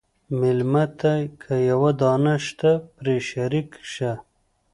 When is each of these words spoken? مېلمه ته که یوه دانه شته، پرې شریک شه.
مېلمه 0.39 0.85
ته 0.99 1.13
که 1.41 1.53
یوه 1.69 1.91
دانه 1.99 2.35
شته، 2.45 2.71
پرې 2.95 3.15
شریک 3.29 3.69
شه. 3.93 4.11